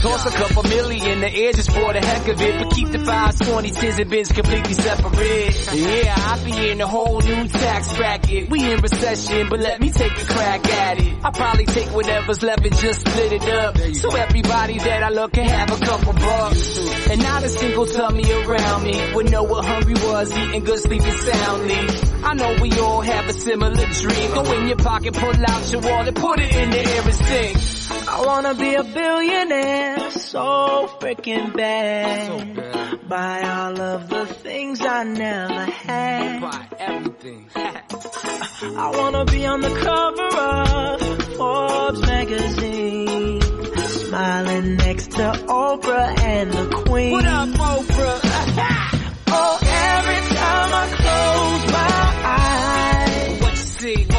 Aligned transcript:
Toss 0.00 0.24
a 0.24 0.30
couple 0.30 0.62
million 0.62 1.20
the 1.20 1.30
air 1.30 1.52
just 1.52 1.70
for 1.70 1.92
the 1.92 2.00
heck 2.00 2.26
of 2.26 2.40
it. 2.40 2.58
But 2.58 2.74
keep 2.74 2.88
the 2.88 3.00
fives, 3.00 3.36
20s, 3.38 3.72
10s, 3.72 4.00
and 4.00 4.10
bins 4.10 4.32
completely 4.32 4.72
separate. 4.72 5.74
Yeah, 5.74 6.14
I 6.16 6.42
be 6.42 6.70
in 6.70 6.80
a 6.80 6.86
whole 6.86 7.20
new 7.20 7.48
tax 7.48 7.94
bracket. 7.96 8.48
We 8.48 8.72
in 8.72 8.80
recession, 8.80 9.48
but 9.50 9.60
let 9.60 9.78
me 9.78 9.90
take 9.90 10.12
a 10.12 10.24
crack 10.24 10.66
at 10.66 11.00
it. 11.00 11.18
I 11.22 11.30
probably 11.30 11.66
take 11.66 11.88
whatever's 11.88 12.42
left 12.42 12.64
and 12.64 12.74
just 12.76 13.00
split 13.00 13.32
it 13.32 13.42
up. 13.42 13.76
So 13.94 14.16
everybody 14.16 14.78
that 14.78 15.02
I 15.02 15.10
look 15.10 15.32
can 15.32 15.44
have 15.44 15.70
a 15.70 15.84
couple 15.84 16.14
bucks. 16.14 16.78
And 17.10 17.22
not 17.22 17.44
a 17.44 17.48
single 17.50 17.84
tummy 17.84 18.24
around 18.32 18.84
me 18.84 19.14
would 19.14 19.30
know 19.30 19.42
what 19.42 19.66
hungry 19.66 19.94
was, 19.94 20.32
eating 20.32 20.64
good, 20.64 20.78
sleeping 20.78 21.12
soundly. 21.12 21.88
I 22.24 22.34
know 22.34 22.56
we 22.62 22.72
all 22.80 23.02
have 23.02 23.28
a 23.28 23.32
similar 23.34 23.74
dream. 23.74 24.32
Go 24.32 24.52
in 24.52 24.66
your 24.66 24.76
pocket, 24.76 25.12
pull 25.12 25.46
out 25.46 25.72
your 25.72 25.82
wallet, 25.82 26.14
put 26.14 26.40
it 26.40 26.54
in 26.54 26.70
the 26.70 26.78
air 26.78 27.02
and 27.02 27.14
sing. 27.14 27.99
I 28.12 28.26
wanna 28.26 28.54
be 28.54 28.74
a 28.74 28.82
billionaire, 28.82 30.10
so 30.10 30.88
freaking 31.00 31.56
bad. 31.56 33.08
Buy 33.08 33.42
all 33.42 33.80
of 33.80 34.08
the 34.08 34.26
things 34.26 34.80
I 34.84 35.04
never 35.04 35.64
had. 35.64 36.40
Buy 36.40 36.66
everything. 36.78 37.48
I 37.54 38.90
wanna 38.96 39.24
be 39.26 39.46
on 39.46 39.60
the 39.60 39.70
cover 39.70 40.28
of 40.36 41.00
Forbes 41.36 42.00
magazine. 42.00 43.40
Smiling 43.88 44.76
next 44.76 45.12
to 45.12 45.32
Oprah 45.46 46.18
and 46.20 46.50
the 46.52 46.66
Queen. 46.84 47.12
What 47.12 47.24
up, 47.26 47.48
Oprah? 47.48 48.96
Oh, 49.32 49.58
every 49.62 50.36
time 50.36 50.70
I 50.74 50.86
close 51.00 51.72
my 51.72 52.02
eyes, 52.26 53.40
what 53.40 53.50
you 53.52 53.56
see? 53.56 53.94
What 53.94 53.96
you 53.96 54.04
see, 54.04 54.09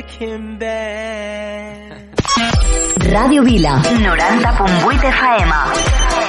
freaking 0.00 0.58
bad. 0.58 2.08
Ràdio 3.12 3.42
Vila, 3.44 3.80
90.8 3.82 5.04
FM. 5.12 5.50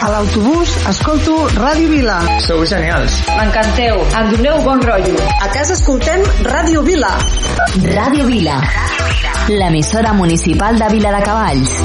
A 0.02 0.10
l'autobús 0.10 0.70
escolto 0.90 1.48
Ràdio 1.56 1.88
Vila. 1.90 2.18
Sou 2.42 2.66
genials. 2.66 3.14
M'encanteu. 3.38 4.02
Em 4.20 4.32
doneu 4.36 4.62
bon 4.66 4.82
rotllo. 4.82 5.16
A 5.42 5.48
casa 5.54 5.74
escoltem 5.74 6.24
Ràdio 6.44 6.82
Vila. 6.84 7.14
Ràdio 7.96 8.26
Vila, 8.26 8.58
l'emissora 9.48 10.14
municipal 10.14 10.76
de 10.80 10.90
Vila 10.90 11.12
de 11.18 11.24
Cavalls. 11.24 11.72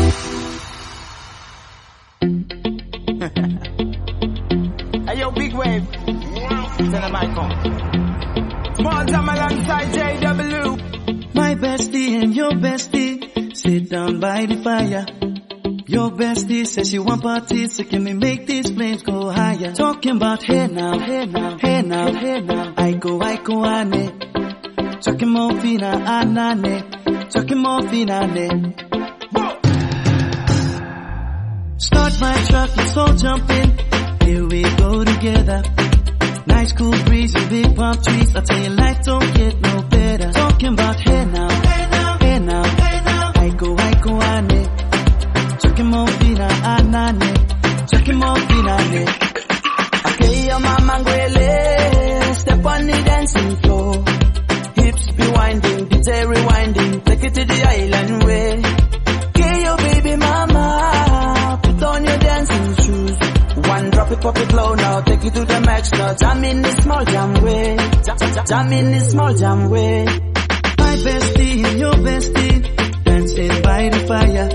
Hey, 5.08 5.20
yo, 5.20 5.30
big 5.30 5.54
wave. 5.54 5.86
Tell 6.90 7.00
them 7.00 7.14
I 7.14 7.26
come. 7.32 7.54
Small 8.74 9.06
time 9.06 9.28
alongside 9.28 9.88
JW. 9.94 10.55
Bestie 11.56 12.22
and 12.22 12.34
your 12.36 12.50
bestie 12.50 13.56
sit 13.56 13.88
down 13.88 14.20
by 14.20 14.44
the 14.44 14.56
fire. 14.62 15.06
Your 15.86 16.10
bestie 16.10 16.66
says 16.66 16.90
she 16.90 16.98
want 16.98 17.22
parties, 17.22 17.76
so 17.76 17.84
can 17.84 18.04
we 18.04 18.12
make 18.12 18.46
these 18.46 18.70
flames 18.70 19.02
go 19.02 19.30
higher? 19.30 19.72
Talking 19.72 20.16
about 20.16 20.42
hey 20.42 20.66
now, 20.66 20.98
hey 20.98 21.24
now, 21.26 21.56
hey 21.58 21.82
now, 21.82 22.12
hey 22.12 22.40
now. 22.40 22.74
I 22.76 22.92
go, 22.92 23.20
I 23.20 23.36
go, 23.36 23.64
ane. 23.64 24.18
Talking 25.00 25.30
more 25.30 25.58
fina, 25.60 25.92
anane. 26.06 27.30
Talking 27.30 27.58
more 27.58 27.82
fina, 27.88 28.20
ane. 28.24 28.74
Start 31.78 32.20
my 32.20 32.44
truck, 32.48 32.76
let's 32.76 32.96
all 32.96 33.14
jump 33.14 33.50
in. 33.50 33.78
Here 34.26 34.46
we 34.46 34.62
go 34.62 35.04
together. 35.04 35.62
Nice 36.46 36.72
cool 36.72 36.92
breeze 37.04 37.34
and 37.34 37.48
big 37.48 37.74
palm 37.74 37.96
trees. 38.02 38.36
I 38.36 38.40
tell 38.40 38.62
you, 38.62 38.70
life 38.70 39.02
don't 39.04 39.34
get 39.34 39.60
no 39.60 39.82
better. 39.82 40.35
Talking 40.56 40.72
about 40.72 40.96
hey 41.00 41.24
now, 41.26 41.48
hey 41.50 41.86
now, 41.90 42.18
hey 42.18 42.38
now, 42.38 42.64
hey 42.64 43.00
now. 43.04 43.32
I 43.36 43.48
go, 43.50 43.76
ane. 43.76 44.64
Talking 45.58 45.86
more 45.86 46.06
fina, 46.06 46.48
anane. 46.72 47.86
Talking 47.90 48.16
more 48.16 48.36
fina, 48.36 48.76
ane. 48.80 49.08
Okay, 50.06 50.46
your 50.46 50.58
mama 50.60 50.94
ngwele, 51.04 52.34
step 52.36 52.64
on 52.64 52.86
the 52.86 53.02
dancing 53.04 53.56
floor. 53.56 54.04
Hips 54.76 55.10
be 55.12 55.28
winding, 55.28 55.88
DJ 55.90 56.24
rewinding, 56.24 57.04
take 57.04 57.24
it 57.24 57.34
to 57.34 57.44
the 57.44 57.62
island 57.68 58.24
way. 58.24 58.62
Okay, 59.28 59.62
your 59.62 59.76
baby 59.76 60.16
mama, 60.16 61.60
put 61.62 61.82
on 61.82 62.02
your 62.02 62.16
dancing 62.16 62.76
shoes. 62.82 63.18
One 63.68 63.90
drop 63.90 64.10
it, 64.10 64.20
pop 64.22 64.38
it 64.38 64.52
low 64.54 64.74
now, 64.74 65.00
take 65.02 65.22
it 65.22 65.34
to 65.34 65.44
the 65.44 65.60
max 65.60 65.92
now. 65.92 66.14
Jam 66.14 66.42
in 66.44 66.62
the 66.62 66.72
small 66.80 67.04
jam 67.04 67.44
way, 67.44 67.76
jam 68.46 68.72
in 68.72 68.90
the 68.92 69.00
small 69.00 69.34
jam 69.34 69.68
way. 69.68 70.06
Bestie 71.04 71.64
and 71.64 71.78
your 71.78 71.92
bestie 71.92 73.04
dancing 73.04 73.62
by 73.62 73.88
the 73.88 74.00
fire. 74.08 74.48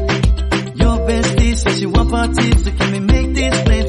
Your 0.75 0.97
bestie 1.07 1.55
says 1.55 1.79
she 1.79 1.85
want 1.85 2.09
parties, 2.11 2.63
so 2.65 2.71
can 2.71 2.91
we 2.91 2.99
make 2.99 3.33
this 3.33 3.61
flames 3.63 3.80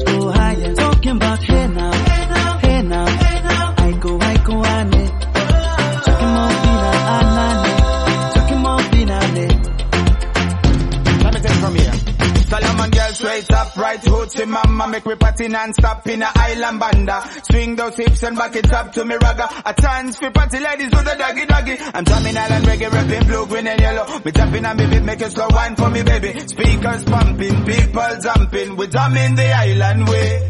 right 13.83 13.99
hoochie 14.01 14.47
mama, 14.47 14.87
make 14.87 15.05
me 15.05 15.15
party 15.15 15.47
non-stop 15.49 16.07
in 16.07 16.21
a 16.21 16.31
island 16.33 16.79
banda. 16.79 17.21
Swing 17.51 17.75
those 17.75 17.97
hips 17.97 18.23
and 18.23 18.37
back 18.37 18.55
it 18.55 18.71
up 18.71 18.93
to 18.93 19.03
me 19.03 19.15
ragga. 19.15 19.47
A 19.65 19.73
chance 19.79 20.17
for 20.17 20.31
party 20.31 20.59
ladies 20.59 20.91
with 20.95 21.03
the 21.03 21.15
doggy 21.19 21.45
doggy. 21.45 21.75
I'm 21.93 22.03
drumming 22.05 22.37
island 22.37 22.65
reggae, 22.65 22.89
rapping 22.91 23.27
blue, 23.27 23.45
green 23.47 23.67
and 23.67 23.79
yellow. 23.81 24.19
Me 24.23 24.31
jumping 24.31 24.65
and 24.65 24.77
baby, 24.77 24.99
make 25.01 25.21
it 25.21 25.31
slow 25.31 25.47
wine 25.49 25.75
for 25.75 25.89
me 25.89 26.01
baby. 26.03 26.39
Speakers 26.39 27.03
pumping, 27.03 27.65
people 27.65 28.13
jumping, 28.23 28.75
we 28.77 28.87
drumming 28.87 29.35
the 29.35 29.51
island 29.53 30.07
way. 30.07 30.47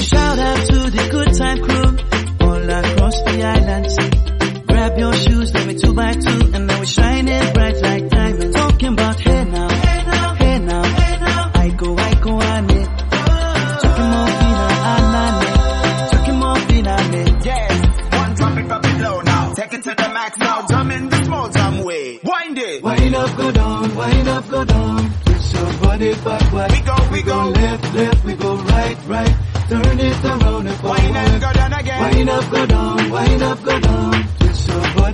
Shout 0.00 0.38
out 0.38 0.66
to 0.66 0.78
the 0.90 1.08
good 1.14 1.30
time 1.38 1.60
crew 1.62 2.46
all 2.46 2.70
across 2.70 3.22
the 3.22 3.42
island. 3.54 4.66
Grab 4.66 4.98
your 4.98 5.12
shoes, 5.14 5.54
let 5.54 5.66
me 5.68 5.74
two 5.78 5.94
by 5.94 6.12
two, 6.12 6.50
and 6.54 6.66
now 6.66 6.78
we're 6.80 6.86
shining 6.86 7.52
bright 7.54 7.80
like 7.80 8.08
diamonds. 8.08 8.56
Talking 8.56 8.92
about 8.94 9.20
hey 9.20 9.44
now, 9.44 9.63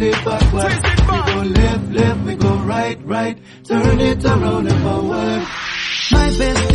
Twist 0.00 0.24
your 0.24 0.24
body 0.24 0.44
backward. 0.50 0.72
It 0.72 0.82
back. 0.82 1.26
We 1.26 1.32
go 1.32 1.42
left, 1.42 1.92
left, 1.92 2.20
we 2.24 2.34
go 2.36 2.54
right, 2.60 2.98
right. 3.04 3.38
Turn 3.64 4.00
it 4.00 4.24
around 4.24 4.66
and 4.66 4.82
forward. 4.82 5.42
My 6.12 6.28
bestie 6.38 6.69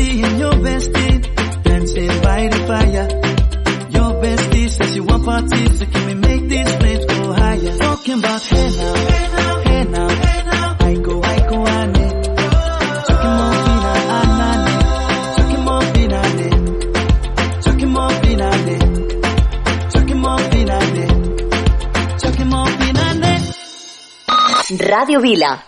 Vila, 25.25 25.59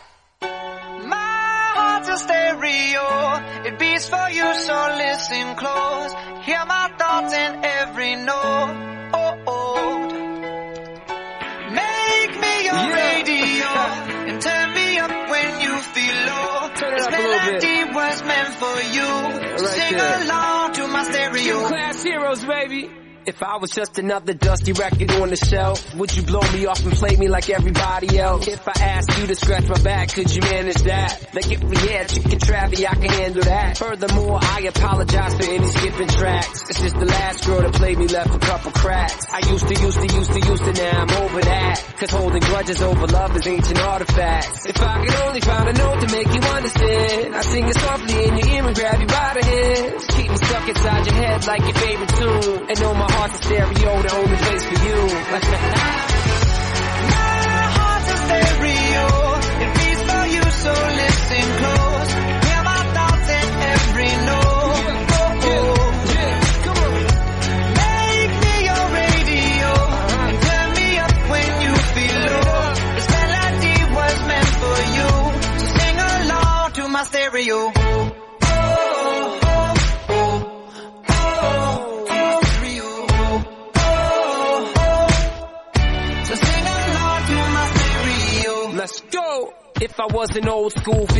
If 23.37 23.43
I 23.43 23.57
was 23.57 23.69
just 23.69 23.99
another 23.99 24.33
dusty 24.33 24.73
record 24.73 25.11
on 25.11 25.29
the 25.29 25.35
shelf, 25.35 25.93
would 25.93 26.09
you 26.17 26.23
blow 26.23 26.41
me 26.53 26.65
off 26.65 26.83
and 26.83 26.91
play 26.93 27.15
me 27.17 27.27
like 27.27 27.51
everybody 27.51 28.17
else? 28.17 28.47
If 28.47 28.67
I 28.67 28.73
asked 28.81 29.15
you 29.19 29.27
to 29.27 29.35
scratch 29.35 29.69
my 29.69 29.77
back, 29.83 30.11
could 30.11 30.33
you 30.33 30.41
manage 30.41 30.81
that? 30.89 31.35
Like 31.35 31.51
if 31.51 31.61
we 31.61 31.77
had 31.77 32.09
chicken 32.09 32.39
travy, 32.39 32.89
I 32.89 32.95
can 32.95 33.13
handle 33.13 33.43
that. 33.43 33.77
Furthermore, 33.77 34.39
I 34.41 34.61
apologize 34.61 35.35
for 35.35 35.43
any 35.53 35.67
skipping 35.67 36.07
tracks. 36.07 36.63
It's 36.67 36.81
just 36.81 36.97
the 36.97 37.05
last 37.05 37.45
girl 37.45 37.61
that 37.61 37.73
played 37.73 37.99
me 37.99 38.07
left 38.07 38.33
a 38.33 38.39
couple 38.39 38.71
cracks. 38.71 39.27
I 39.31 39.37
used 39.51 39.67
to, 39.67 39.75
used 39.85 40.01
to, 40.01 40.07
used 40.17 40.31
to, 40.33 40.39
used 40.39 40.65
to, 40.65 40.73
now 40.73 41.05
I'm 41.05 41.11
over 41.21 41.41
that. 41.41 41.93
Cause 41.99 42.09
holding 42.09 42.41
grudges 42.41 42.81
over 42.81 43.05
love 43.05 43.37
is 43.37 43.45
ancient 43.45 43.77
artifacts. 43.77 44.65
If 44.65 44.81
I 44.81 45.05
could 45.05 45.15
only 45.29 45.41
find 45.41 45.69
a 45.69 45.73
note 45.73 45.99
to 46.01 46.09
make 46.09 46.33
you 46.33 46.41
understand, 46.41 47.35
I 47.35 47.41
sing 47.41 47.67
it 47.67 47.77
softly 47.77 48.17
in 48.17 48.37
your 48.37 48.47
ear 48.49 48.65
and 48.65 48.75
grab 48.75 48.99
you 48.99 49.05
by 49.05 49.37
the 49.37 49.45
hands. 49.45 50.07
Keep 50.07 50.29
me 50.31 50.37
stuck 50.37 50.67
inside 50.67 51.05
your 51.05 51.15
head 51.15 51.45
like 51.45 51.61
your 51.61 51.77
favorite 51.77 52.09
tune. 52.17 52.65
And 52.67 52.81
know 52.81 52.93
my 52.95 53.05
heart's 53.27 53.45
a 53.45 53.47
stereo, 53.47 54.01
the 54.01 54.13
only 54.15 54.37
place 54.37 54.63
for 54.63 54.85
you. 54.85 56.13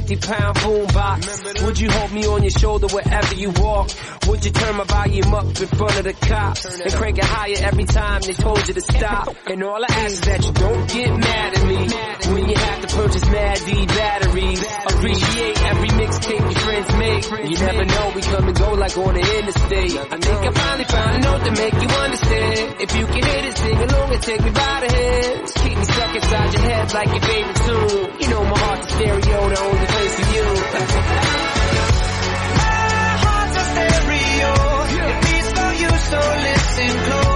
50 0.08 0.26
pound 0.26 0.57
shoulder 2.78 2.94
wherever 2.94 3.36
you 3.36 3.50
walk? 3.50 3.90
Would 4.28 4.46
you 4.46 4.52
turn 4.52 4.76
my 4.76 4.84
volume 4.84 5.34
up 5.34 5.46
in 5.46 5.68
front 5.68 5.98
of 5.98 6.04
the 6.04 6.14
cops 6.14 6.66
and 6.66 6.94
crank 6.94 7.18
it 7.18 7.24
higher 7.24 7.56
every 7.60 7.86
time 7.86 8.22
they 8.22 8.34
told 8.34 8.68
you 8.68 8.74
to 8.74 8.82
stop? 8.82 9.36
And 9.48 9.64
all 9.64 9.82
I 9.82 9.88
ask 9.90 10.14
is 10.14 10.22
that 10.22 10.46
you 10.46 10.52
don't 10.52 10.90
get 10.90 11.10
mad 11.18 11.58
at 11.58 11.66
me 11.66 12.34
when 12.34 12.50
you 12.50 12.56
have 12.56 12.82
to 12.82 12.96
purchase 12.96 13.26
Mad 13.30 13.58
D 13.66 13.86
batteries. 13.86 14.62
Appreciate 14.62 15.58
every 15.64 15.90
mixtape 15.90 16.40
your 16.40 16.60
friends 16.60 16.90
make. 16.98 17.50
You 17.50 17.58
never 17.58 17.86
know, 17.86 18.12
we 18.16 18.22
come 18.22 18.48
and 18.48 18.58
go 18.58 18.74
like 18.74 18.98
on 18.98 19.14
the 19.14 19.26
interstate. 19.40 19.96
I 19.98 20.18
think 20.18 20.40
I 20.44 20.52
finally 20.52 20.86
found 20.86 21.16
a 21.16 21.20
note 21.20 21.44
to 21.46 21.52
make 21.52 21.74
you 21.74 21.90
understand. 21.90 22.76
If 22.82 22.98
you 22.98 23.06
can 23.08 23.24
hit 23.24 23.46
it, 23.46 23.58
sing 23.58 23.78
along 23.78 24.14
and 24.14 24.22
take 24.22 24.42
me 24.44 24.52
by 24.52 24.76
the 24.86 24.92
hands. 24.94 25.52
Keep 25.54 25.78
me 25.78 25.86
stuck 25.86 26.16
inside 26.16 26.54
your 26.54 26.64
head 26.64 26.94
like 26.94 27.10
your 27.10 27.22
favorite 27.22 27.60
tune. 27.66 28.22
You 28.22 28.28
know 28.30 28.44
my 28.44 28.60
heart's 28.60 28.88
a 28.88 28.96
stereo, 28.96 29.50
the 29.50 29.60
only 29.60 29.88
place 29.88 30.14
for 30.20 30.28
you. 30.36 31.64
so 36.10 36.18
listen 36.18 37.04
close. 37.04 37.27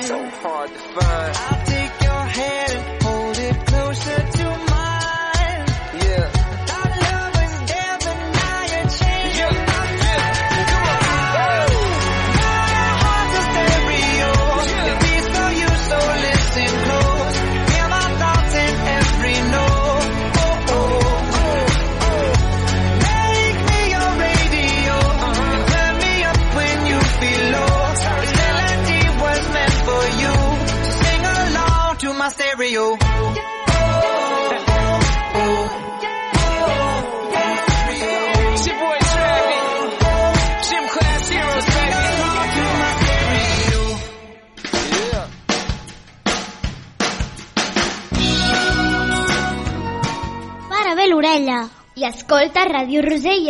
So 0.00 0.26
hard 0.40 0.70
to 0.70 0.78
find. 0.78 1.51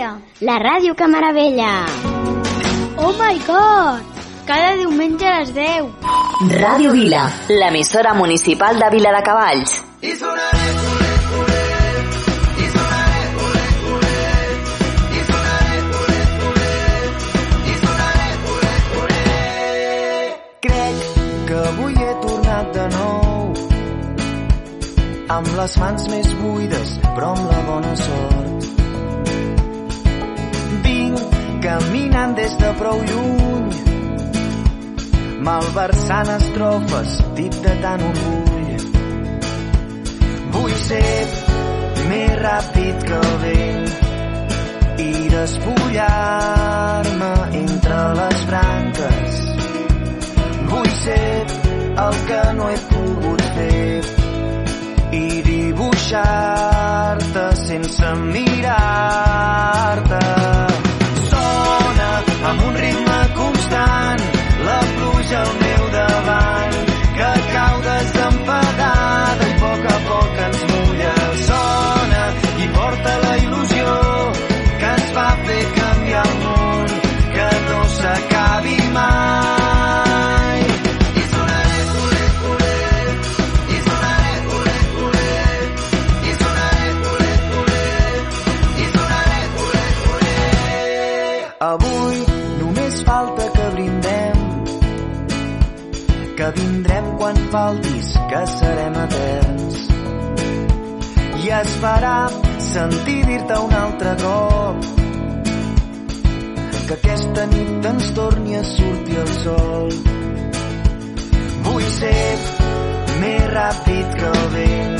Rosella, 0.03 0.21
la 0.41 0.59
ràdio 0.59 0.95
que 0.95 1.07
meravella. 1.07 1.87
Oh 2.97 3.13
my 3.13 3.39
god! 3.47 4.03
Cada 4.47 4.75
diumenge 4.75 5.27
a 5.27 5.39
les 5.41 5.55
10. 5.55 5.87
Ràdio 6.59 6.93
Vila, 6.93 7.31
l'emissora 7.49 8.15
municipal 8.15 8.79
de 8.79 8.91
Vila 8.91 9.13
de 9.13 9.23
Cavalls. 9.23 9.81
Avui 21.63 21.95
he 21.95 22.15
tornat 22.21 22.73
de 22.75 22.87
nou 22.91 23.53
amb 25.37 25.53
les 25.57 25.77
mans 25.79 26.09
més 26.11 26.33
buides 26.43 26.97
però 27.05 27.33
amb 27.37 27.53
la 27.53 27.61
bona 27.69 27.95
sort 28.03 28.42
caminant 31.63 32.33
des 32.39 32.53
de 32.63 32.71
prou 32.81 32.99
lluny 33.11 33.71
malversant 35.49 36.29
estrofes 36.37 37.11
dit 37.39 37.55
de 37.67 37.75
tant 37.85 38.03
orgull 38.11 38.81
vull 40.57 40.75
ser 40.87 41.21
més 42.11 42.33
ràpid 42.43 42.97
que 43.09 43.17
el 43.23 43.33
vent 43.47 43.89
i 45.07 45.09
despullar-me 45.39 47.33
entre 47.65 47.99
les 48.21 48.39
branques 48.53 49.33
Vull 50.73 50.91
ser 50.99 51.47
el 52.05 52.15
que 52.29 52.39
no 52.57 52.69
he 52.73 52.79
pogut 52.93 53.43
fer 53.57 53.99
i 55.19 55.21
dibuixar-te 55.51 57.45
sense 57.67 58.09
mirar-te. 58.23 60.23
Amb 62.53 62.65
un 62.69 62.75
ritme 62.77 63.19
constant 63.39 64.32
farà 101.83 102.31
sentir 102.63 103.27
dir-te 103.27 103.57
un 103.59 103.73
altre 103.75 104.15
cop 104.21 104.85
que 106.87 106.95
aquesta 106.95 107.47
nit 107.51 107.87
ens 107.91 108.11
torni 108.19 108.55
a 108.55 108.63
sortir 108.69 109.17
el 109.23 109.33
sol. 109.39 109.89
Vull 111.67 111.89
ser 111.97 112.37
més 113.23 113.43
ràpid 113.55 114.07
que 114.21 114.29
el 114.31 114.47
vent 114.55 114.97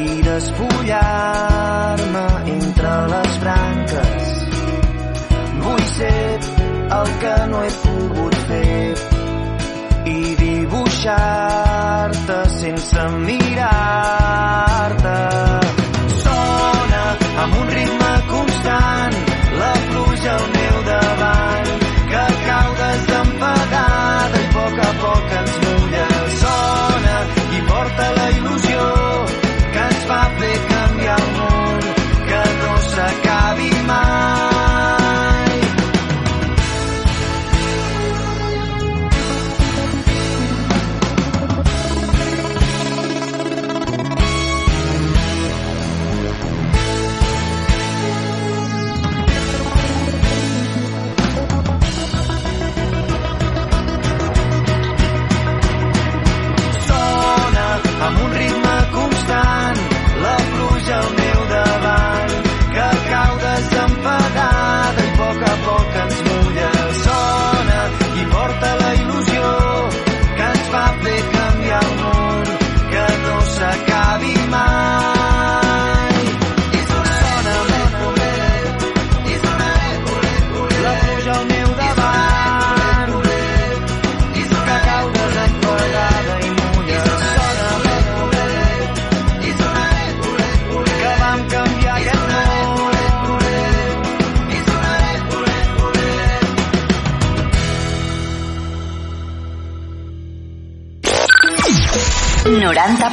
i 0.00 0.02
despullar-me 0.26 2.26
entre 2.58 2.92
les 3.14 3.32
branques. 3.46 4.28
Vull 5.64 5.86
ser 5.94 6.28
el 6.98 7.08
que 7.24 7.34
no 7.54 7.64
he 7.64 7.72
pogut 7.86 8.36
fer 8.52 8.84
i 10.12 10.14
dibuixar-te 10.44 12.38
sense 12.58 13.02
mirar 13.24 14.23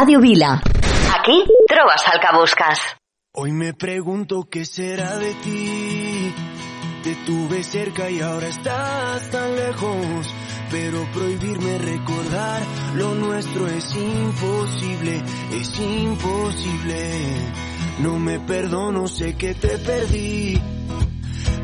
Ràdio 0.00 0.18
Vila. 0.18 0.62
Aquí 1.14 1.44
que 1.68 2.30
busques. 2.34 2.78
Hoy 3.34 3.52
me 3.52 3.74
pregunto 3.74 4.48
qué 4.50 4.64
será 4.64 5.18
de 5.18 5.34
ti. 5.34 6.34
Te 7.02 7.14
tuve 7.26 7.62
cerca 7.62 8.08
y 8.08 8.20
ahora 8.22 8.48
estás 8.48 9.30
tan 9.30 9.54
lejos. 9.56 10.34
Pero 10.70 11.06
prohibirme 11.12 11.76
recordar 11.76 12.62
lo 12.94 13.14
nuestro 13.14 13.66
es 13.66 13.94
imposible, 13.94 15.22
es 15.52 15.78
imposible. 15.78 17.52
No 17.98 18.18
me 18.18 18.40
perdono, 18.40 19.06
sé 19.06 19.36
que 19.36 19.52
te 19.54 19.76
perdí. 19.76 20.58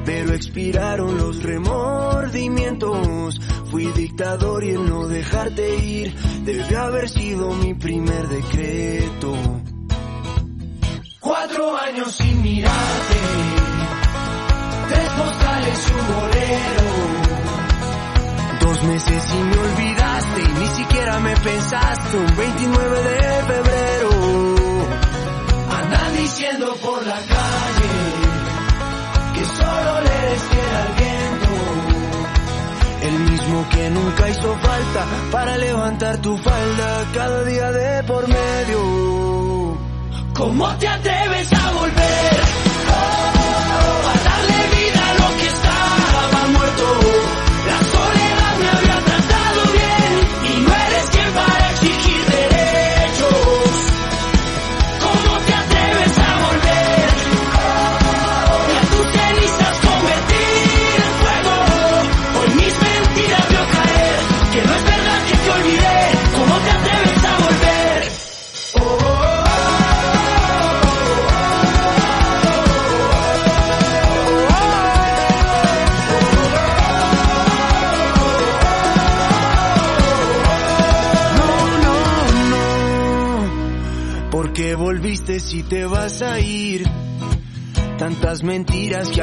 Pero 0.07 0.33
expiraron 0.35 1.19
los 1.19 1.43
remordimientos. 1.43 3.41
Fui 3.73 3.87
dictador 3.87 4.63
y 4.63 4.71
el 4.71 4.89
no 4.89 5.09
dejarte 5.09 5.77
ir 5.79 6.15
debe 6.45 6.77
haber 6.77 7.09
sido 7.09 7.51
mi 7.51 7.75
primer 7.75 8.29
decreto. 8.29 9.35
Cuatro 11.19 11.77
años 11.77 12.13
sin 12.15 12.41
mirarte, 12.41 13.17
tres 14.89 15.11
postales 15.11 15.89
y 15.89 15.93
un 15.93 16.07
bolero. 16.15 16.85
Dos 18.61 18.83
meses 18.85 19.35
y 19.35 19.39
me 19.43 19.59
olvidaste 19.59 20.41
y 20.41 20.49
ni 20.61 20.67
siquiera 20.69 21.19
me 21.19 21.37
pensaste 21.37 22.17
un 22.17 22.37
29 22.37 23.03
de 23.03 23.43
febrero. 23.43 24.11
Andan 25.69 26.17
diciendo 26.17 26.77
por 26.81 27.05
la 27.05 27.17
calle 27.17 27.76
Que 33.47 33.91
nunca 33.91 34.29
hizo 34.29 34.57
falta 34.57 35.07
para 35.31 35.57
levantar 35.57 36.17
tu 36.19 36.37
falda 36.37 37.07
cada 37.15 37.45
día 37.45 37.71
de 37.71 38.03
por 38.03 38.27
medio. 38.27 39.79
¿Cómo 40.35 40.69
te 40.79 40.89
atreves 40.89 41.56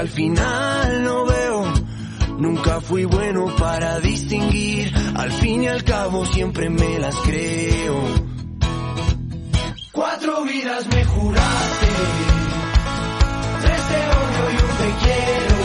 al 0.04 0.10
final 0.10 1.04
no 1.06 1.26
veo. 1.26 1.74
Nunca 2.38 2.82
fui 2.82 3.06
bueno 3.06 3.46
para 3.58 4.02
distinguir. 4.02 4.94
Al 5.16 5.32
fin 5.32 5.64
y 5.64 5.68
al 5.68 5.82
cabo 5.86 6.26
siempre 6.26 6.70
me 6.70 7.00
las 7.00 7.16
creo. 7.20 8.04
Cuatro 9.94 10.44
vidas 10.44 10.88
me 10.88 11.06
juraste. 11.06 11.88
Tres 13.62 13.82
te 13.90 14.00
odio 14.20 14.44
y 14.52 14.56
un 14.56 14.72
te 14.82 14.90
quiero. 15.04 15.58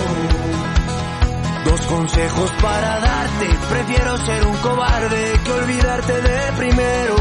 Dos 1.65 1.81
consejos 1.81 2.51
para 2.63 3.01
darte. 3.01 3.47
Prefiero 3.71 4.17
ser 4.19 4.47
un 4.47 4.57
cobarde 4.59 5.41
que 5.45 5.51
olvidarte 5.51 6.13
de 6.13 6.53
primero. 6.59 7.17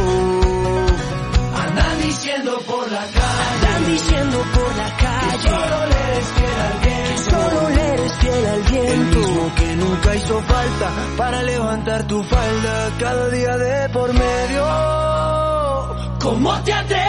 Andan 1.65 2.01
diciendo 2.03 2.59
por 2.67 2.91
la 2.91 3.05
calle. 3.05 3.65
Andan 3.65 3.85
diciendo 3.87 4.37
por 4.53 4.75
la 4.75 4.97
calle. 4.97 5.96
Que 9.57 9.75
nunca 9.75 10.15
hizo 10.15 10.41
falta 10.41 10.91
para 11.17 11.43
levantar 11.43 12.03
tu 12.07 12.23
falda 12.23 12.91
cada 12.99 13.29
día 13.29 13.57
de 13.57 13.89
por 13.89 14.13
medio. 14.13 14.65
¿Cómo 16.19 16.61
te 16.63 16.73
atreves 16.73 17.06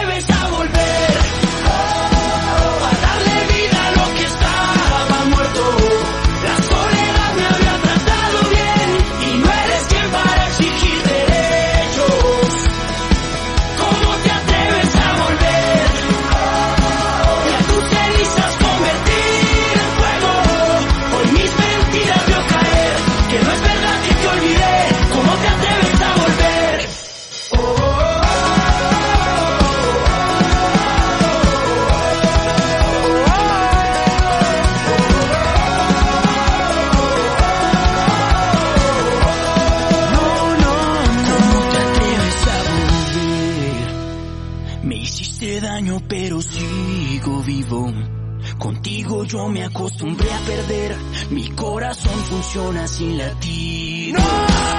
funciona 52.29 52.87
sin 52.87 53.17
latir. 53.17 54.13
¡No! 54.13 54.78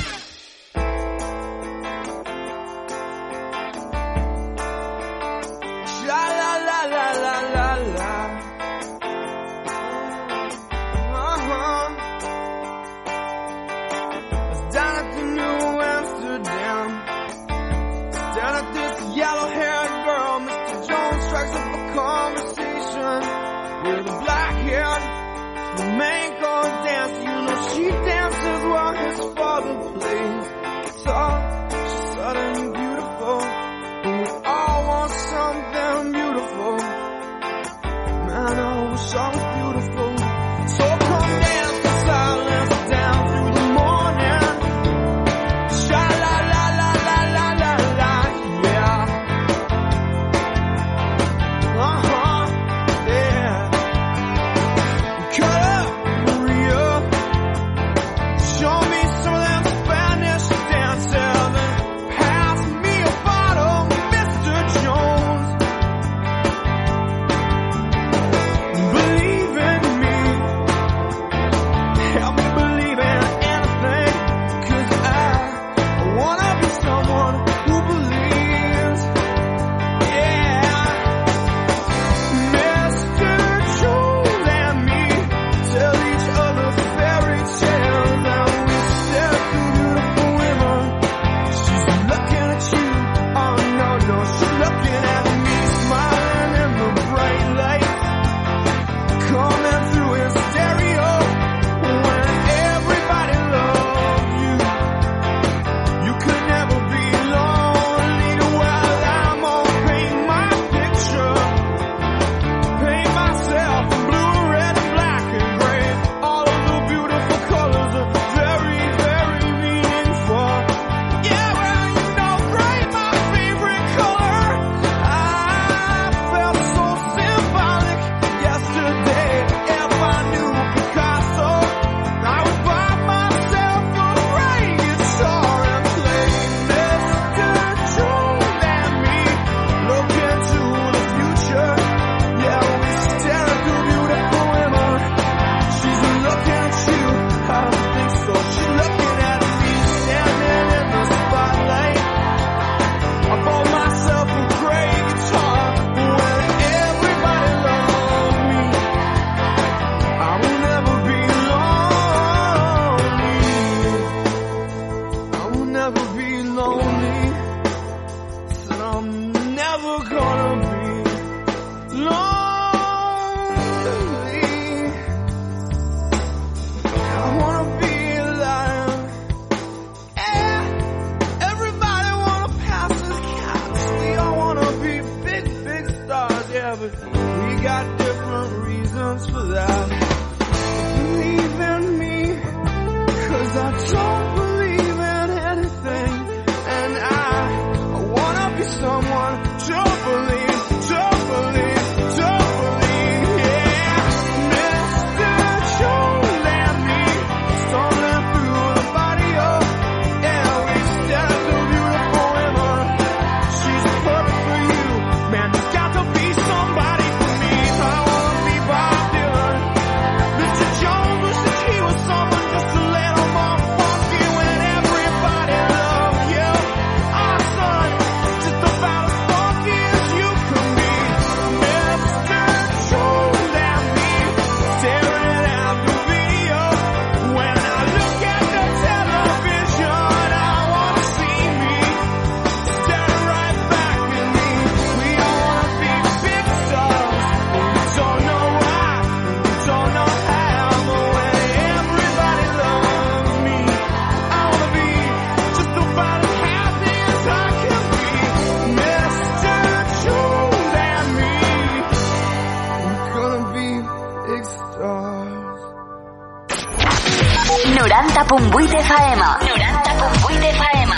90.8 268.31 268.75
FM. 268.79 269.21
90.8 269.43 270.43
FM. 270.55 270.91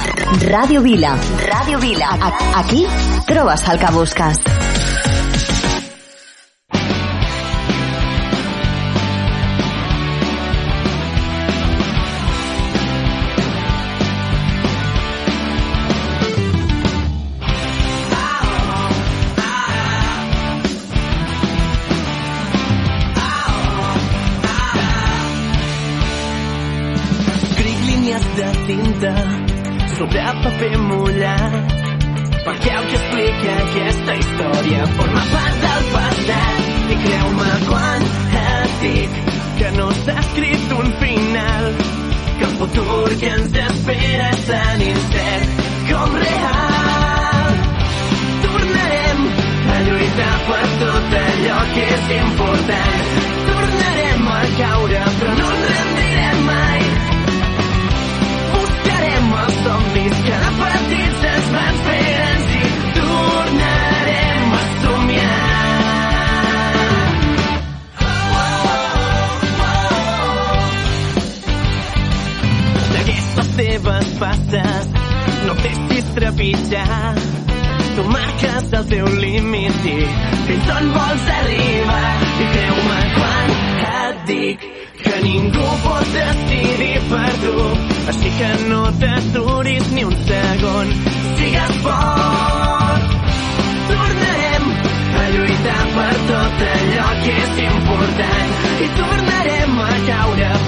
Ràdio 0.51 0.83
Vila. 0.85 1.15
Ràdio 1.49 1.79
Vila. 1.81 2.13
A 2.13 2.59
aquí 2.59 2.85
trobes 3.25 3.67
el 3.69 3.79
que 3.79 3.89
busques. 3.95 4.62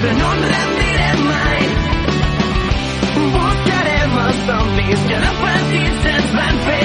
però 0.06 0.18
no 0.18 0.32
ens 0.34 0.46
rendirem 0.52 1.22
mai. 1.26 1.62
Buscarem 3.34 4.18
els 4.26 4.42
somnis 4.46 5.04
que 5.10 5.20
de 5.24 5.32
petits 5.42 6.10
ens 6.14 6.34
van 6.38 6.64
fer 6.68 6.75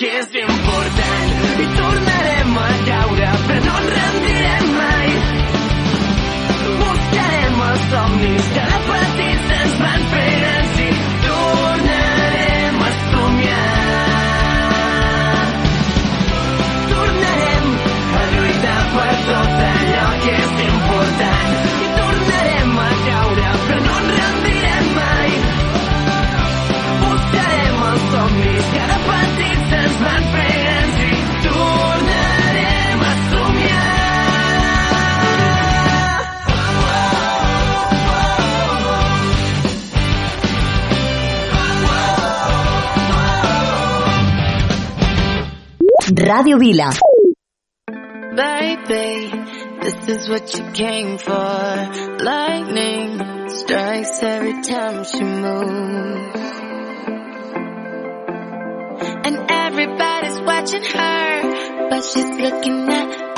que 0.00 0.06
és 0.06 0.34
important. 0.40 1.32
I 1.62 1.66
tornarem 1.76 2.54
a 2.58 2.68
caure 2.86 3.32
però 3.48 3.64
no 3.64 3.74
ens 3.80 3.90
rendirem 3.96 4.70
mai. 4.76 5.10
Buscarem 6.78 7.60
els 7.66 7.84
somnis 7.90 8.48
que 8.54 8.64
de 8.70 8.78
petits 8.86 9.52
ens 9.58 9.76
van 9.82 10.08
fer 10.14 10.54
i 10.86 10.88
tornarem 11.26 12.80
a 12.86 12.90
somiar. 13.02 13.92
Tornarem 16.94 17.70
a 18.22 18.26
lluitar 18.32 18.82
per 18.96 19.14
tot 19.28 19.64
allò 19.68 20.10
que 20.24 20.36
és 20.40 20.69
Radio 46.30 46.58
Vila. 46.58 46.90
Baby, 48.36 49.32
this 49.82 50.08
is 50.08 50.28
what 50.28 50.54
you 50.54 50.70
came 50.70 51.18
for. 51.18 51.34
Lightning 52.22 53.48
strikes 53.48 54.22
every 54.22 54.62
time 54.62 55.02
she 55.02 55.24
moves. 55.24 56.50
And 59.26 59.50
everybody's 59.50 60.40
watching 60.42 60.84
her, 60.84 61.88
but 61.90 62.04
she's 62.04 62.30
looking 62.30 62.88
at 62.90 63.29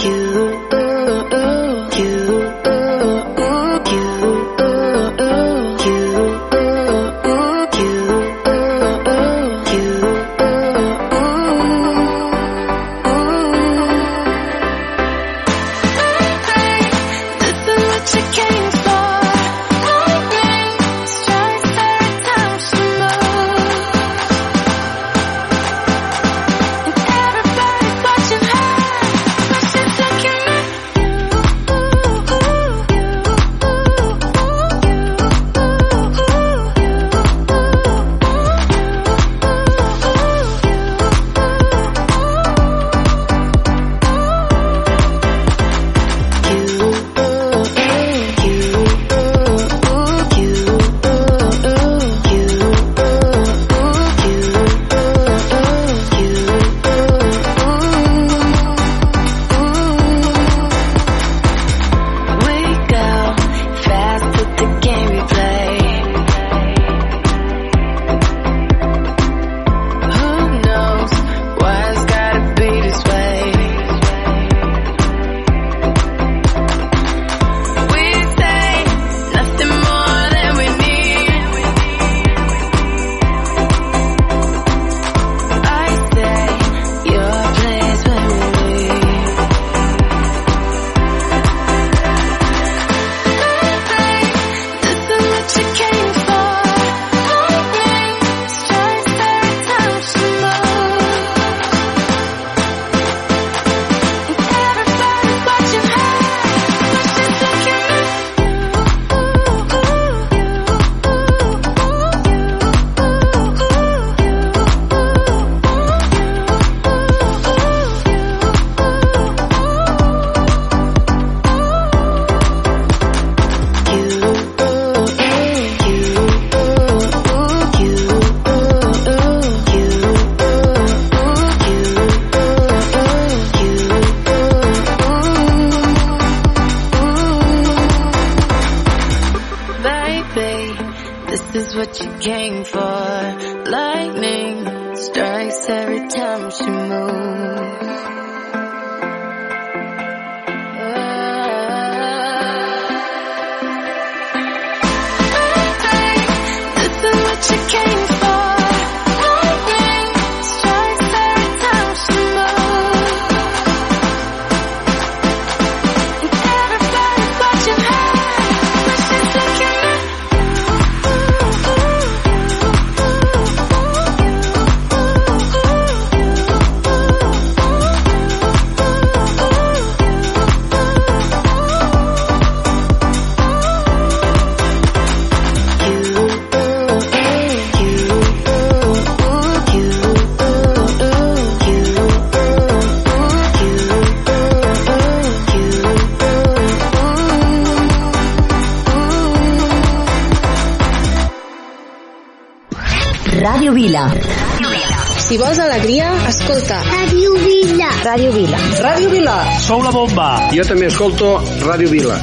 Si 205.33 205.39
vols 205.41 205.59
alegria, 205.65 206.11
escolta. 206.29 206.77
Ràdio 206.85 207.31
Vila. 207.41 207.87
Ràdio 208.05 208.33
Vila. 208.35 208.59
Ràdio 208.85 209.09
Vila. 209.09 209.37
Sou 209.65 209.81
la 209.81 209.89
bomba. 209.89 210.27
Jo 210.53 210.67
també 210.69 210.91
escolto 210.91 211.31
Ràdio 211.63 211.89
Vila. 211.89 212.19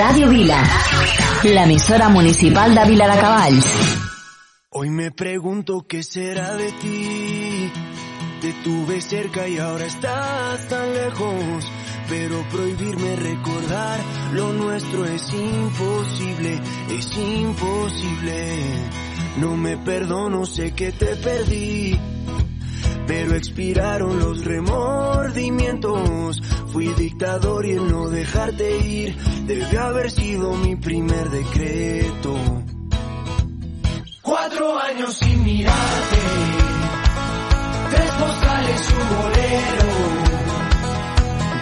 Ràdio 0.00 0.26
Vila. 0.32 0.56
L'emissora 1.46 2.08
municipal 2.10 2.74
de 2.74 2.86
Vila 2.88 3.06
de 3.12 3.20
Cavalls. 3.20 3.68
Hoy 4.70 4.90
me 4.90 5.12
pregunto 5.12 5.86
qué 5.88 6.02
será 6.02 6.56
de 6.56 6.72
ti. 6.82 7.70
Te 8.40 8.52
tuve 8.64 9.00
cerca 9.00 9.46
y 9.46 9.58
ahora 9.58 9.86
estás 9.86 10.66
tan 10.66 10.92
lejos. 10.92 11.70
Pero 12.08 12.42
prohibirme 12.50 13.14
recordar 13.14 14.00
lo 14.32 14.52
nuestro 14.54 15.04
es 15.04 15.32
imposible, 15.32 16.60
es 16.98 17.16
imposible. 17.16 18.58
No 19.36 19.56
me 19.56 19.76
perdono, 19.76 20.44
sé 20.46 20.72
que 20.74 20.90
te 20.90 21.14
perdí. 21.14 22.13
Pero 23.16 23.36
expiraron 23.36 24.18
los 24.18 24.44
remordimientos. 24.44 26.42
Fui 26.72 26.88
dictador 26.94 27.64
y 27.64 27.70
el 27.70 27.88
no 27.88 28.08
dejarte 28.08 28.76
ir 28.78 29.16
debe 29.46 29.78
haber 29.78 30.10
sido 30.10 30.52
mi 30.56 30.74
primer 30.74 31.30
decreto. 31.30 32.34
Cuatro 34.20 34.80
años 34.80 35.14
sin 35.14 35.44
mirarte, 35.44 36.16
tres 37.92 38.10
postales, 38.10 38.90
un 38.90 39.08
bolero. 39.16 39.92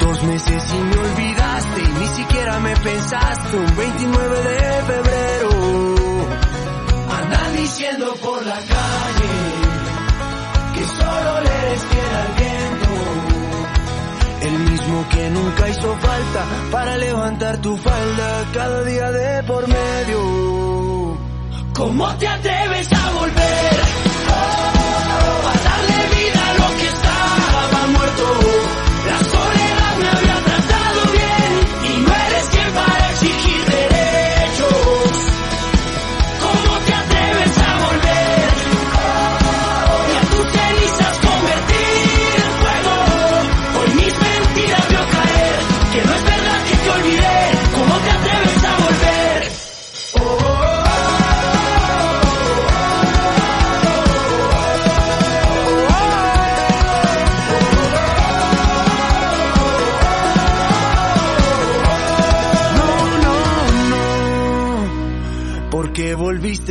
Dos 0.00 0.22
meses 0.24 0.62
y 0.72 0.78
me 0.78 0.96
olvidaste 0.96 1.82
y 1.82 1.88
ni 2.00 2.06
siquiera 2.06 2.60
me 2.60 2.74
pensaste 2.76 3.56
un 3.58 3.76
29 3.76 4.38
de 4.38 4.82
febrero. 4.90 5.50
Andan 7.10 7.56
diciendo 7.56 8.14
por 8.22 8.46
la 8.46 8.56
calle 8.56 9.51
solo 11.22 11.40
le 11.40 11.78
fiel 11.88 12.14
al 12.22 12.32
viento. 12.42 12.90
El 14.48 14.58
mismo 14.70 15.08
que 15.10 15.30
nunca 15.30 15.68
hizo 15.68 15.96
falta 15.96 16.44
para 16.70 16.96
levantar 16.96 17.58
tu 17.58 17.76
falda 17.76 18.44
cada 18.52 18.82
día 18.82 19.12
de 19.12 19.42
por 19.44 19.66
medio. 19.68 21.18
¿Cómo 21.74 22.14
te 22.16 22.28
atreves 22.28 22.92
a 22.92 23.10
volver? 23.12 23.76
Oh, 24.28 25.48
a 25.48 25.54
darle 25.68 26.00
vida 26.16 26.42
a 26.50 26.54
lo 26.60 26.68
que 26.78 26.86
estaba 26.86 27.86
muerto. 27.96 28.81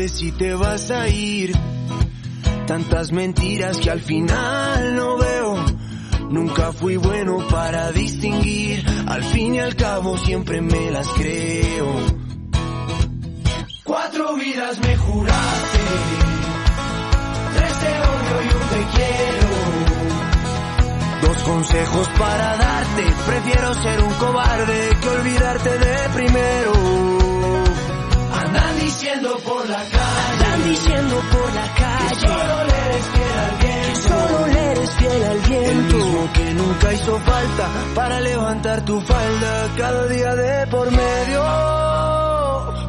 Te 0.10 0.56
vas 0.56 0.90
a 0.90 1.08
ir. 1.10 1.54
Tantas 2.66 3.12
mentiras 3.12 3.78
que 3.78 3.92
al 3.92 4.02
final 4.02 4.96
no 4.96 5.18
veo. 5.18 5.64
Nunca 6.32 6.72
fui 6.74 6.96
bueno 6.98 7.38
para 7.48 7.92
distinguir. 7.92 8.84
Al 9.06 9.24
fin 9.24 9.54
y 9.56 9.60
al 9.60 9.76
cabo 9.76 10.18
siempre 10.18 10.60
me 10.60 10.90
las 10.90 11.08
creo. 11.10 11.86
Cuatro 13.84 14.36
vidas 14.38 14.80
me 14.80 14.98
juraste. 14.98 15.80
Tres 17.54 17.82
de 17.82 17.88
odio 17.88 18.42
y 18.42 18.48
un 18.56 18.70
te 18.70 18.84
quiero. 18.96 19.50
Dos 21.28 21.38
consejos 21.44 22.10
para 22.18 22.58
darte. 22.58 23.04
Prefiero 23.28 23.74
ser 23.76 24.02
un 24.02 24.14
cobarde 24.16 24.98
que 25.00 25.10
olvidarte 25.10 25.78
de 25.78 26.10
primero. 26.16 27.21
Andan 28.52 28.80
diciendo 28.82 29.38
por 29.46 29.70
la 29.70 29.78
calle. 29.78 30.34
Andan 30.34 30.64
diciendo 30.70 31.16
por 31.32 31.54
la 31.54 31.74
calle. 31.74 32.10
Que 32.10 32.16
solo 32.28 32.64
le 32.68 32.86
eres 32.86 33.06
fiel 33.14 33.40
al 33.40 33.56
viento. 33.62 33.96
Que 33.96 33.96
solo 33.96 34.48
le 34.48 34.72
eres 34.72 34.92
fiel 34.92 35.24
al 35.24 35.40
viento. 35.40 35.72
El 35.72 36.04
mismo 36.04 36.34
que 36.34 36.54
nunca 36.54 36.94
hizo 36.94 37.20
falta 37.20 37.70
para 37.96 38.20
levantar 38.20 38.82
tu 38.82 39.00
falda 39.00 39.70
cada 39.78 40.08
día 40.08 40.36
de 40.36 40.68
por 40.68 40.92
medio. 40.92 41.42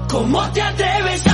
¿Cómo 0.09 0.51
te 0.51 0.63
atreves 0.63 1.27
a 1.29 1.32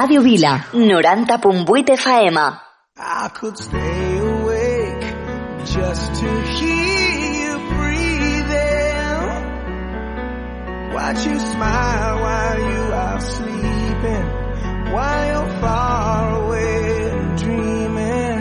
Ràdio 0.00 0.22
Vila, 0.22 0.52
90.8 0.72 1.90
FM. 1.94 2.36
I 2.96 3.28
could 3.34 3.58
stay 3.58 4.18
awake 4.18 5.04
just 5.74 6.14
to 6.20 6.28
hear 6.56 7.10
you 7.42 7.52
breathing. 7.68 9.26
Watch 10.94 11.26
you 11.26 11.38
smile 11.38 12.14
while 12.24 12.60
you 12.72 12.82
are 13.04 13.20
sleeping, 13.20 14.26
while 14.94 15.26
you're 15.30 15.52
far 15.60 16.44
away 16.44 17.10
and 17.10 17.38
dreaming. 17.38 18.38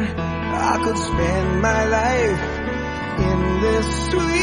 I 0.71 0.79
could 0.83 0.97
spend 0.97 1.61
my 1.61 1.83
life 1.99 2.43
in 3.27 3.39
this 3.63 3.87
sweet 4.05 4.38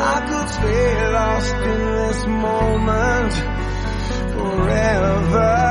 I 0.00 0.16
could 0.28 0.48
stay 0.48 1.10
lost 1.12 1.54
in 1.54 1.80
this 1.98 2.26
moment 2.26 3.32
forever. 4.34 5.68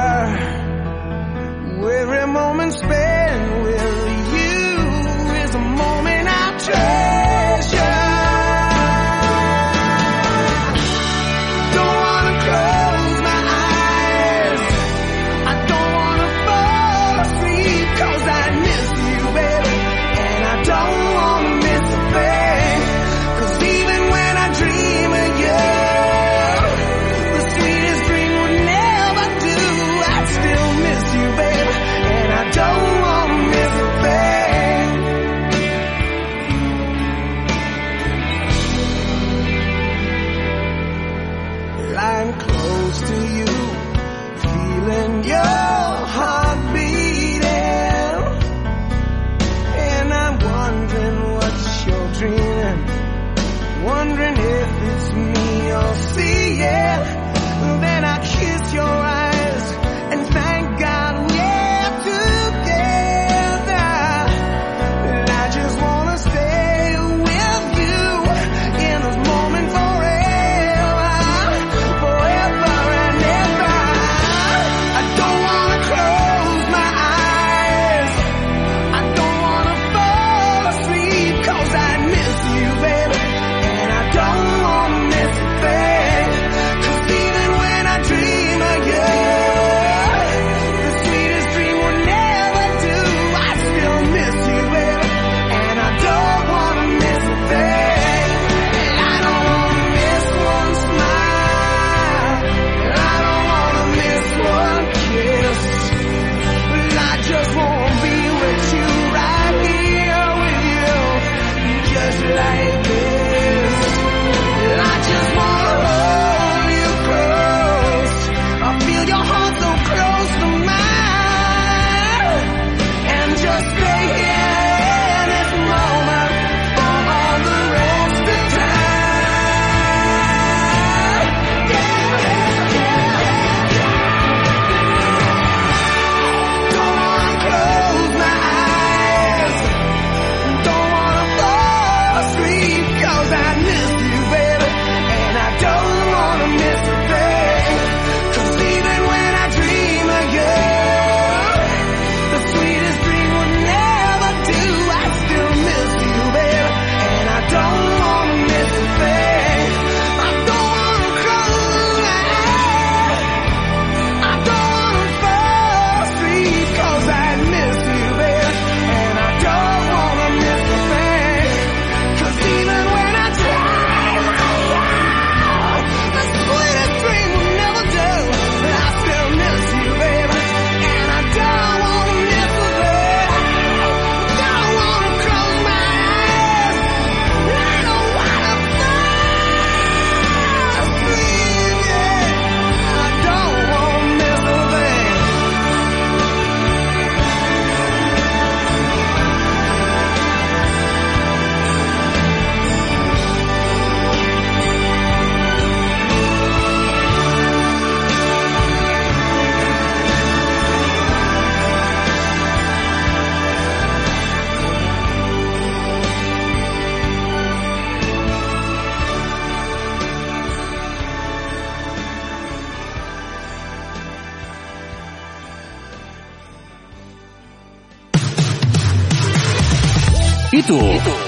Every 1.99 2.27
moment 2.27 2.73
spent 2.73 3.63
with 3.63 4.33
you 4.35 4.67
is 5.43 5.55
a 5.55 5.59
moment 5.59 6.27
I 6.29 6.57
treasure. 6.59 7.16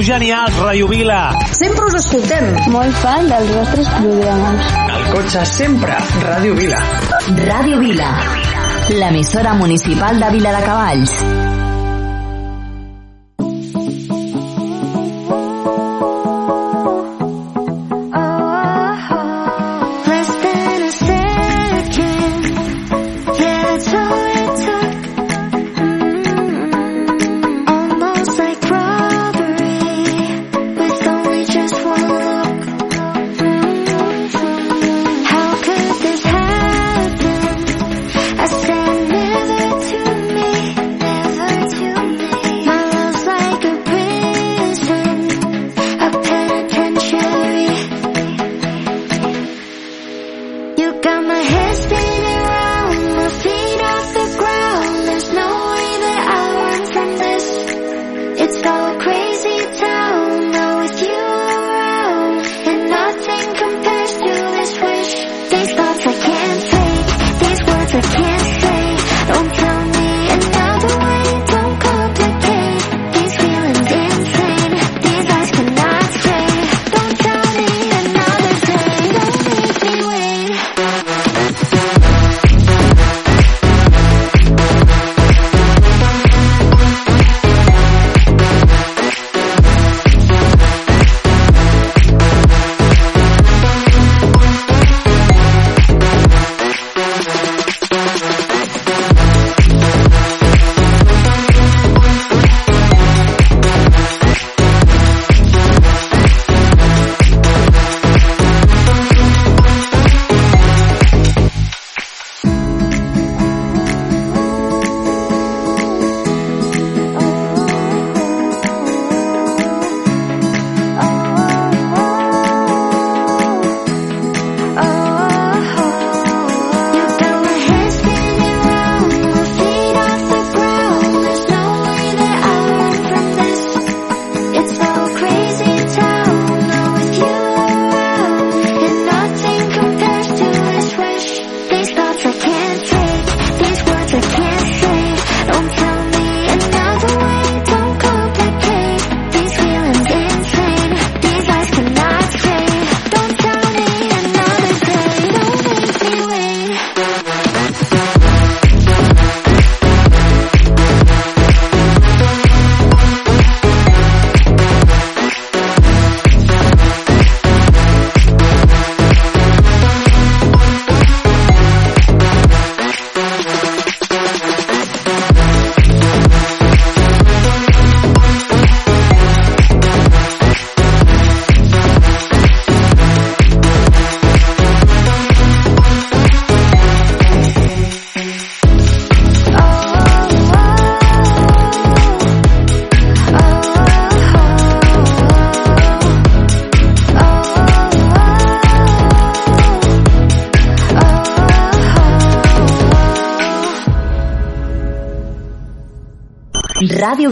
tipus 0.00 0.06
genials, 0.06 0.56
Rayo 0.56 0.88
Vila. 0.88 1.32
Sempre 1.52 1.84
us 1.84 1.94
escoltem. 1.94 2.56
Molt 2.72 2.94
fan 3.02 3.28
dels 3.28 3.52
vostres 3.52 3.88
programes. 3.98 4.72
El 4.96 5.06
cotxe 5.12 5.44
sempre, 5.44 6.00
Ràdio 6.24 6.56
Vila. 6.56 6.80
Ràdio 7.44 7.80
Vila, 7.80 8.10
l'emissora 8.96 9.54
municipal 9.54 10.20
de 10.20 10.30
Vila 10.38 10.56
de 10.56 10.64
Cavalls. 10.64 11.59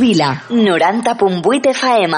Vila, 0.09 0.43
90.8 0.49 1.69
FM. 1.69 2.17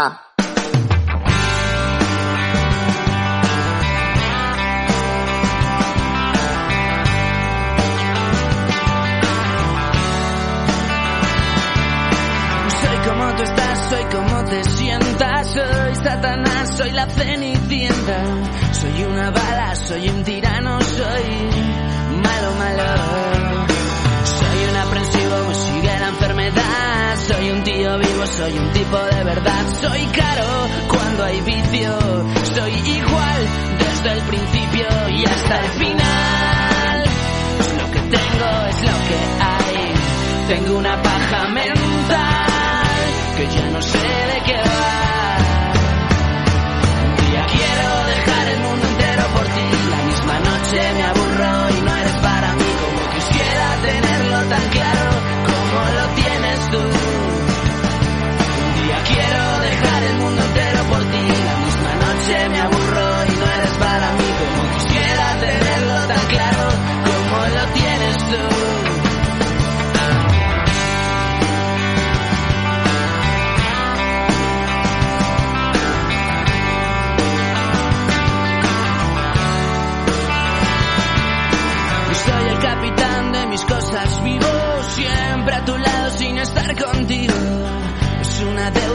Soy 12.80 12.98
como 13.08 13.34
tú 13.34 13.42
estás, 13.42 13.88
soy 13.90 14.04
como 14.04 14.44
te 14.44 14.64
sientas, 14.64 15.52
soy 15.52 15.94
Satanás, 15.96 16.76
soy 16.76 16.92
la 16.92 17.06
cenicienta, 17.06 18.22
soy 18.72 19.02
una 19.02 19.30
bala, 19.32 19.74
soy 19.74 20.08
un 20.10 20.22
tirano, 20.22 20.49
soy 28.36 28.58
un 28.58 28.72
tipo 28.72 28.96
de 28.96 29.24
verdad, 29.24 29.64
soy 29.80 30.06
caro 30.06 30.68
cuando 30.88 31.24
hay 31.24 31.40
vicio, 31.40 31.98
soy 32.54 32.72
igual 32.72 33.48
desde 33.78 34.12
el 34.12 34.22
principio 34.22 34.86
y 35.08 35.24
hasta 35.24 35.60
el 35.60 35.70
final. 35.72 37.04
Lo 37.78 37.90
que 37.90 38.00
tengo, 38.00 38.66
es 38.68 38.82
lo 38.82 38.98
que 39.08 39.18
hay, 39.40 39.94
tengo 40.48 40.78
una 40.78 41.02
paja 41.02 41.48
mental 41.48 42.90
que 43.36 43.46
ya 43.46 43.70
no 43.70 43.82
sé 43.82 43.98
de 43.98 44.42
qué 44.46 44.54
va. 44.54 45.36
Un 47.04 47.16
día 47.16 47.46
quiero 47.46 48.06
dejar 48.06 48.48
el 48.48 48.60
mundo 48.60 48.86
entero 48.86 49.22
por 49.34 49.44
ti. 49.44 49.66
La 49.90 50.02
misma 50.04 50.38
noche 50.38 50.92
me 50.96 51.02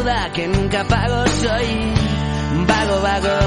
que 0.05 0.47
nunca 0.47 0.83
pago, 0.83 1.25
soy 1.27 1.65
vago, 2.67 3.01
vago. 3.01 3.37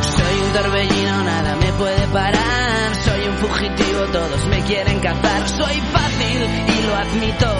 Soy 0.00 0.34
un 0.46 0.52
torbellino, 0.54 1.24
nada 1.24 1.56
me 1.56 1.72
puede 1.74 2.06
parar. 2.06 2.94
Soy 3.04 3.28
un 3.28 3.36
fugitivo, 3.36 4.00
todos 4.12 4.46
me 4.46 4.60
quieren 4.62 4.98
cazar. 5.00 5.48
Soy 5.48 5.76
fácil 5.92 6.40
y 6.74 6.86
lo 6.86 6.96
admito. 6.96 7.52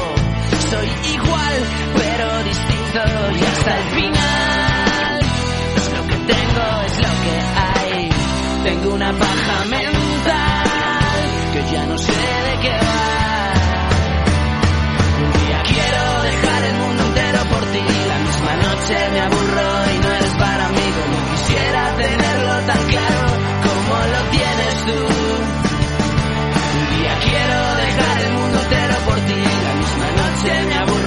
Soy 0.71 0.89
igual, 1.17 1.55
pero 1.97 2.45
distinto 2.45 3.01
y 3.39 3.45
hasta 3.45 3.79
el 3.79 3.85
final. 4.01 5.21
Es 5.77 5.93
lo 5.93 6.03
que 6.07 6.17
tengo, 6.33 6.81
es 6.87 6.97
lo 6.97 7.13
que 7.25 7.37
hay. 7.61 8.11
Tengo 8.65 8.95
una 8.95 9.13
paja 9.13 9.65
mental 9.69 11.21
que 11.53 11.73
ya 11.75 11.87
no 11.87 11.99
sé 11.99 12.13
de 12.13 12.61
qué 12.63 12.71
va. 12.71 13.36
Noche 18.77 19.11
me 19.13 19.21
aburro 19.21 19.69
y 19.95 19.99
no 19.99 20.13
eres 20.13 20.35
para 20.37 20.69
mí 20.69 20.87
como 20.99 21.17
quisiera 21.31 21.97
tenerlo 21.97 22.55
tan 22.67 22.83
claro 22.89 23.27
como 23.67 23.95
lo 24.13 24.21
tienes 24.31 24.75
tú. 24.87 24.99
Un 26.77 26.85
día 26.99 27.15
quiero 27.27 27.59
dejar 27.85 28.21
el 28.23 28.33
mundo 28.33 28.61
entero 28.61 28.97
por 29.07 29.19
ti. 29.21 29.43
La 29.67 29.75
misma 29.81 30.09
noche 30.21 30.65
me 30.69 30.75
aburro 30.75 31.06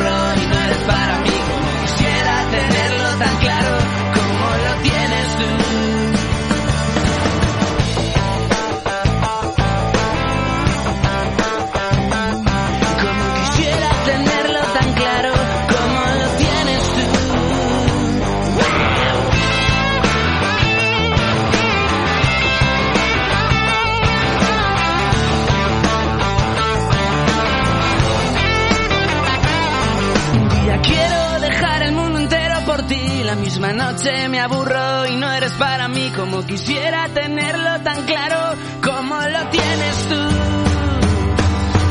misma 33.39 33.73
noche 33.73 34.27
me 34.29 34.39
aburro 34.39 35.05
y 35.07 35.15
no 35.15 35.31
eres 35.31 35.53
para 35.53 35.87
mí 35.87 36.11
como 36.15 36.45
quisiera 36.45 37.07
tenerlo 37.09 37.81
tan 37.81 38.05
claro 38.05 38.57
como 38.83 39.15
lo 39.15 39.49
tienes 39.49 39.95
tú. 40.09 40.15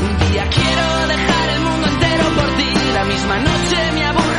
Un 0.05 0.31
día 0.31 0.47
quiero 0.49 1.07
dejar 1.07 1.49
el 1.49 1.61
mundo 1.61 1.87
entero 1.87 2.23
por 2.35 2.57
ti. 2.57 2.69
La 2.93 3.03
misma 3.05 3.37
noche 3.37 3.91
me 3.93 4.05
aburro 4.05 4.38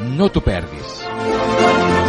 No 0.00 0.28
t'ho 0.30 0.40
perdis. 0.40 2.07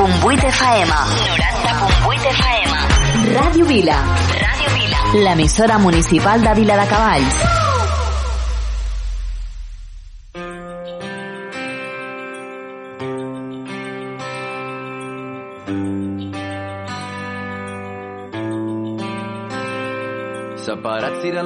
Pumbuit 0.00 0.40
Faema. 0.40 1.04
90.8 1.04 2.32
Faema. 2.32 2.88
Radio 3.38 3.66
Vila. 3.66 4.02
Radio 4.32 4.74
Vila. 4.74 5.22
la 5.22 5.32
emisora 5.32 5.76
municipal 5.76 6.40
de 6.42 6.54
Vila 6.54 6.78
de 6.78 6.86
Cavalls. 6.88 7.59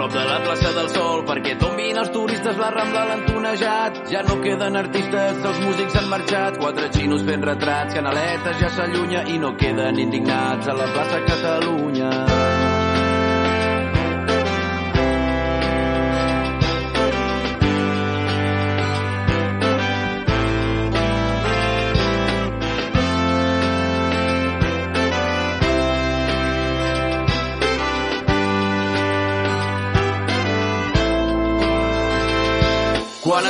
prop 0.00 0.12
de 0.12 0.24
la 0.24 0.38
plaça 0.40 0.70
del 0.72 0.88
Sol 0.88 1.24
perquè 1.28 1.56
tombin 1.60 1.98
els 2.00 2.08
turistes 2.14 2.56
la 2.56 2.70
Rambla 2.72 3.02
l'han 3.10 3.24
tonejat 3.26 3.98
ja 4.08 4.22
no 4.24 4.38
queden 4.40 4.78
artistes, 4.80 5.42
els 5.50 5.60
músics 5.66 5.98
han 6.00 6.08
marxat. 6.08 6.56
Quatre 6.62 6.88
xinos 6.94 7.26
fent 7.28 7.44
retrats, 7.44 7.98
canaletes 7.98 8.62
ja 8.62 8.70
s'allunya 8.78 9.26
i 9.34 9.36
no 9.42 9.52
queden 9.60 10.00
indignats 10.06 10.72
a 10.72 10.78
la 10.80 10.88
plaça 10.94 11.20
Catalunya 11.28 12.49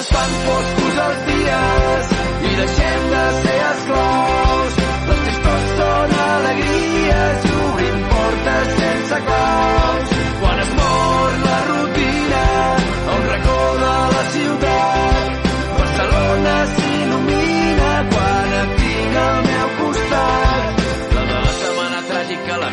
es 0.01 0.09
fan 0.09 0.31
foscos 0.45 1.01
els 1.07 1.19
dies 1.27 2.13
i 2.51 2.55
deixem 2.61 3.09
de 3.15 3.25
ser 3.43 3.60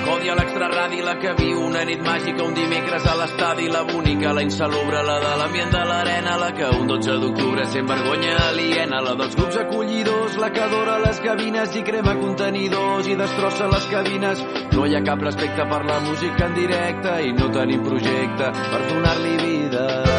còdia, 0.08 0.36
l'extraradi, 0.40 1.02
la 1.04 1.16
que 1.20 1.34
viu 1.38 1.60
una 1.68 1.84
nit 1.88 2.02
màgica, 2.06 2.44
un 2.44 2.56
dimecres 2.56 3.06
a 3.06 3.16
l'estadi, 3.20 3.68
la 3.72 3.84
bonica, 3.88 4.34
la 4.34 4.44
insalubre, 4.46 5.02
la 5.04 5.18
de 5.24 5.34
l'ambient 5.42 5.72
de 5.76 5.84
l'arena, 5.90 6.38
la 6.40 6.52
que 6.58 6.70
un 6.80 6.88
12 6.88 7.18
d'octubre 7.24 7.66
sent 7.74 7.88
vergonya 7.92 8.36
aliena, 8.48 9.02
la 9.04 9.16
dels 9.20 9.36
grups 9.36 9.60
acollidors, 9.64 10.38
la 10.42 10.52
que 10.52 10.64
adora 10.64 11.00
les 11.06 11.20
cabines 11.26 11.76
i 11.76 11.84
crema 11.84 12.16
contenidors 12.22 13.08
i 13.08 13.18
destrossa 13.20 13.68
les 13.74 13.90
cabines. 13.92 14.46
No 14.76 14.86
hi 14.86 14.96
ha 14.96 15.04
cap 15.04 15.22
respecte 15.22 15.68
per 15.68 15.84
la 15.86 16.00
música 16.08 16.48
en 16.48 16.56
directe 16.62 17.18
i 17.28 17.34
no 17.34 17.52
tenim 17.60 17.84
projecte 17.84 18.54
per 18.72 18.86
donar-li 18.88 19.36
vida. 19.44 20.17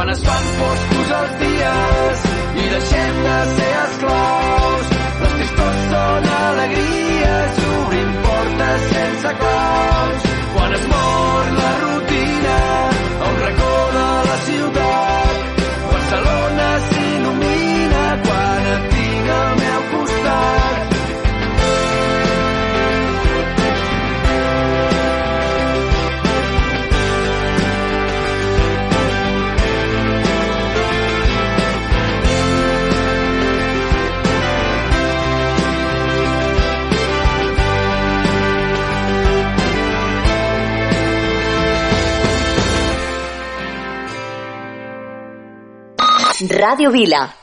Quan 0.00 0.08
es 0.08 0.20
fan 0.24 0.44
foscos 0.58 1.10
els 1.14 1.32
dies 1.40 2.20
i 2.60 2.68
deixem 2.74 3.18
de 3.24 3.34
ser 3.56 3.72
esclaus. 3.80 4.94
Les 5.22 5.34
tristors 5.40 5.82
són 5.90 6.28
alegries, 6.36 7.60
obrim 7.74 8.14
portes 8.24 8.88
sense 8.94 9.34
claus. 9.42 10.26
Quan 10.54 10.78
es 10.78 10.88
mor 10.94 11.39
Radio 46.60 46.90
Vila. 46.90 47.34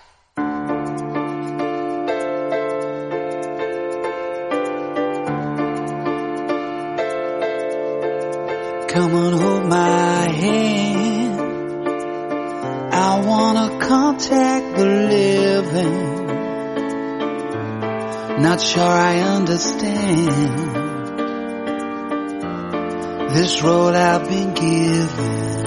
Come 8.88 9.16
on, 9.16 9.34
hold 9.34 9.66
my 9.66 10.28
hand. 10.30 11.42
I 12.94 13.20
wanna 13.26 13.80
contact 13.80 14.78
the 14.78 14.86
living. 14.86 16.28
Not 18.44 18.62
sure 18.62 18.84
I 18.84 19.20
understand 19.22 20.76
this 23.32 23.64
role 23.64 23.96
I've 23.96 24.30
been 24.30 24.54
given. 24.54 25.67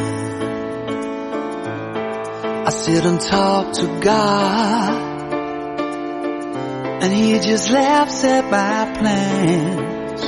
I 2.66 2.70
sit 2.70 3.04
and 3.04 3.20
talk 3.20 3.72
to 3.74 4.00
God, 4.00 5.32
and 7.02 7.12
He 7.12 7.38
just 7.40 7.70
laughs 7.70 8.24
at 8.24 8.44
my 8.50 8.98
plans. 8.98 10.22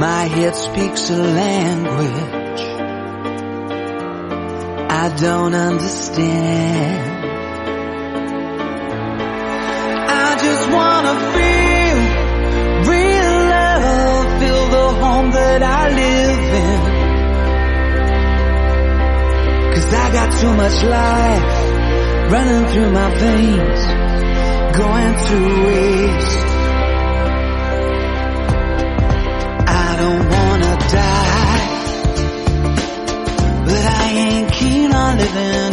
My 0.00 0.24
head 0.24 0.54
speaks 0.54 1.08
a 1.10 1.16
language 1.16 2.36
I 5.04 5.08
don't 5.10 5.54
understand. 5.54 7.24
I 10.08 10.38
just 10.46 10.64
wanna 10.76 11.14
feel 11.34 11.98
real 12.92 13.34
love, 13.54 14.40
feel 14.40 14.64
the 14.76 14.86
home 15.00 15.30
that 15.30 15.62
I 15.62 15.88
live 15.90 16.15
Cause 19.86 19.94
I 19.94 20.12
got 20.12 20.40
too 20.40 20.52
much 20.52 20.82
life 20.82 22.32
running 22.32 22.66
through 22.72 22.90
my 22.90 23.08
veins, 23.14 23.82
going 24.76 25.14
to 25.28 25.36
waste. 25.64 26.38
I 29.68 29.96
don't 30.00 30.24
wanna 30.34 30.76
die, 30.90 31.68
but 33.64 33.84
I 33.86 34.10
ain't 34.10 34.50
keen 34.54 34.92
on 34.92 35.18
living 35.18 35.65